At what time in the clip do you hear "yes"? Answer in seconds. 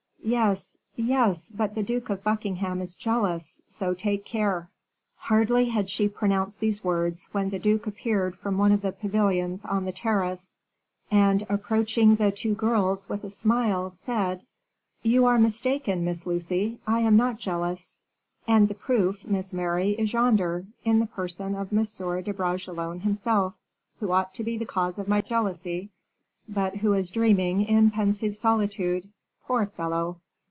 0.23-0.77, 0.95-1.49